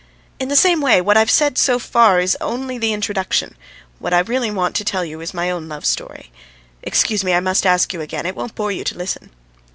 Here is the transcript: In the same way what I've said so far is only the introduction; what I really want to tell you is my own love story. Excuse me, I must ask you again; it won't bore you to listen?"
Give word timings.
In 0.39 0.47
the 0.47 0.55
same 0.55 0.81
way 0.81 0.99
what 0.99 1.15
I've 1.15 1.29
said 1.29 1.59
so 1.59 1.77
far 1.77 2.19
is 2.19 2.35
only 2.41 2.79
the 2.79 2.91
introduction; 2.91 3.55
what 3.99 4.15
I 4.15 4.21
really 4.21 4.49
want 4.49 4.75
to 4.77 4.83
tell 4.83 5.05
you 5.05 5.21
is 5.21 5.31
my 5.31 5.51
own 5.51 5.69
love 5.69 5.85
story. 5.85 6.31
Excuse 6.81 7.23
me, 7.23 7.35
I 7.35 7.39
must 7.39 7.67
ask 7.67 7.93
you 7.93 8.01
again; 8.01 8.25
it 8.25 8.35
won't 8.35 8.55
bore 8.55 8.71
you 8.71 8.83
to 8.83 8.97
listen?" 8.97 9.29